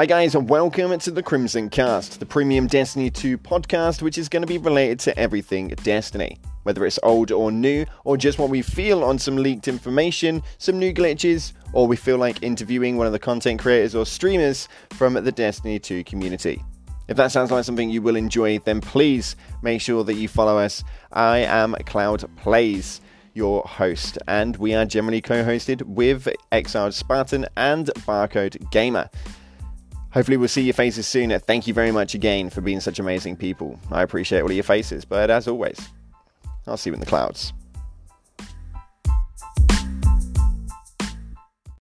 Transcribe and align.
Hi, 0.00 0.06
guys, 0.06 0.34
and 0.34 0.48
welcome 0.48 0.98
to 0.98 1.10
the 1.10 1.22
Crimson 1.22 1.68
Cast, 1.68 2.20
the 2.20 2.24
premium 2.24 2.66
Destiny 2.66 3.10
2 3.10 3.36
podcast, 3.36 4.00
which 4.00 4.16
is 4.16 4.30
going 4.30 4.40
to 4.40 4.46
be 4.46 4.56
related 4.56 4.98
to 5.00 5.18
everything 5.18 5.68
Destiny. 5.82 6.38
Whether 6.62 6.86
it's 6.86 6.98
old 7.02 7.30
or 7.30 7.52
new, 7.52 7.84
or 8.06 8.16
just 8.16 8.38
what 8.38 8.48
we 8.48 8.62
feel 8.62 9.04
on 9.04 9.18
some 9.18 9.36
leaked 9.36 9.68
information, 9.68 10.42
some 10.56 10.78
new 10.78 10.94
glitches, 10.94 11.52
or 11.74 11.86
we 11.86 11.96
feel 11.96 12.16
like 12.16 12.42
interviewing 12.42 12.96
one 12.96 13.06
of 13.06 13.12
the 13.12 13.18
content 13.18 13.60
creators 13.60 13.94
or 13.94 14.06
streamers 14.06 14.68
from 14.92 15.22
the 15.22 15.32
Destiny 15.32 15.78
2 15.78 16.02
community. 16.04 16.64
If 17.08 17.18
that 17.18 17.30
sounds 17.30 17.50
like 17.50 17.66
something 17.66 17.90
you 17.90 18.00
will 18.00 18.16
enjoy, 18.16 18.58
then 18.60 18.80
please 18.80 19.36
make 19.60 19.82
sure 19.82 20.02
that 20.04 20.14
you 20.14 20.28
follow 20.28 20.56
us. 20.56 20.82
I 21.12 21.40
am 21.40 21.74
Cloud 21.84 22.24
Plays 22.36 23.02
your 23.34 23.62
host, 23.64 24.16
and 24.26 24.56
we 24.56 24.74
are 24.74 24.86
generally 24.86 25.20
co 25.20 25.44
hosted 25.44 25.82
with 25.82 26.26
Exiled 26.52 26.94
Spartan 26.94 27.44
and 27.58 27.88
Barcode 28.06 28.70
Gamer. 28.70 29.10
Hopefully, 30.12 30.36
we'll 30.36 30.48
see 30.48 30.62
your 30.62 30.74
faces 30.74 31.06
soon. 31.06 31.38
Thank 31.38 31.66
you 31.66 31.74
very 31.74 31.92
much 31.92 32.14
again 32.14 32.50
for 32.50 32.60
being 32.60 32.80
such 32.80 32.98
amazing 32.98 33.36
people. 33.36 33.78
I 33.90 34.02
appreciate 34.02 34.40
all 34.40 34.50
of 34.50 34.54
your 34.54 34.64
faces, 34.64 35.04
but 35.04 35.30
as 35.30 35.46
always, 35.46 35.78
I'll 36.66 36.76
see 36.76 36.90
you 36.90 36.94
in 36.94 37.00
the 37.00 37.06
clouds. 37.06 37.52